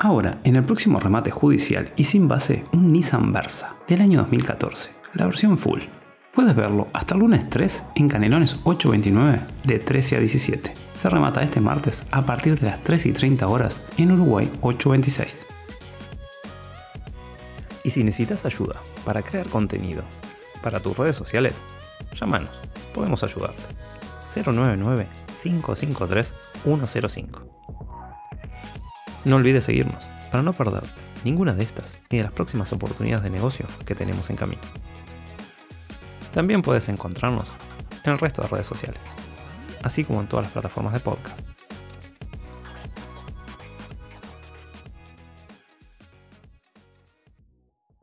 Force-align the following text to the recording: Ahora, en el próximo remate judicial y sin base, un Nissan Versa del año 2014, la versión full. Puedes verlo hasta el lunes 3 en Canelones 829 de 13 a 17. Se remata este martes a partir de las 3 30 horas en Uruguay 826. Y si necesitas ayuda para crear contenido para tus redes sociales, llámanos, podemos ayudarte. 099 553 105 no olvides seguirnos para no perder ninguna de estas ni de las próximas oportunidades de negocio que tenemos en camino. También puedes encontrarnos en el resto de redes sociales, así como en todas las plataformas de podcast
Ahora, 0.00 0.38
en 0.44 0.54
el 0.54 0.64
próximo 0.64 1.00
remate 1.00 1.32
judicial 1.32 1.92
y 1.96 2.04
sin 2.04 2.28
base, 2.28 2.64
un 2.72 2.92
Nissan 2.92 3.32
Versa 3.32 3.74
del 3.88 4.00
año 4.00 4.20
2014, 4.20 4.90
la 5.14 5.24
versión 5.26 5.58
full. 5.58 5.80
Puedes 6.32 6.54
verlo 6.54 6.86
hasta 6.92 7.14
el 7.16 7.20
lunes 7.22 7.50
3 7.50 7.82
en 7.96 8.08
Canelones 8.08 8.58
829 8.62 9.40
de 9.64 9.78
13 9.80 10.16
a 10.18 10.18
17. 10.20 10.72
Se 10.94 11.10
remata 11.10 11.42
este 11.42 11.58
martes 11.60 12.04
a 12.12 12.22
partir 12.22 12.60
de 12.60 12.66
las 12.66 12.80
3 12.84 13.12
30 13.12 13.48
horas 13.48 13.82
en 13.96 14.12
Uruguay 14.12 14.48
826. 14.60 15.44
Y 17.82 17.90
si 17.90 18.04
necesitas 18.04 18.44
ayuda 18.46 18.76
para 19.04 19.22
crear 19.22 19.48
contenido 19.48 20.04
para 20.62 20.78
tus 20.78 20.96
redes 20.96 21.16
sociales, 21.16 21.60
llámanos, 22.14 22.50
podemos 22.94 23.24
ayudarte. 23.24 23.64
099 24.32 25.08
553 25.42 26.34
105 26.62 27.57
no 29.24 29.36
olvides 29.36 29.64
seguirnos 29.64 30.06
para 30.30 30.42
no 30.42 30.52
perder 30.52 30.84
ninguna 31.24 31.52
de 31.54 31.64
estas 31.64 31.98
ni 32.10 32.18
de 32.18 32.24
las 32.24 32.32
próximas 32.32 32.72
oportunidades 32.72 33.24
de 33.24 33.30
negocio 33.30 33.66
que 33.84 33.94
tenemos 33.94 34.30
en 34.30 34.36
camino. 34.36 34.62
También 36.32 36.62
puedes 36.62 36.88
encontrarnos 36.88 37.54
en 38.04 38.12
el 38.12 38.18
resto 38.18 38.42
de 38.42 38.48
redes 38.48 38.66
sociales, 38.66 39.00
así 39.82 40.04
como 40.04 40.20
en 40.20 40.28
todas 40.28 40.44
las 40.46 40.52
plataformas 40.52 40.92
de 40.92 41.00
podcast 41.00 41.57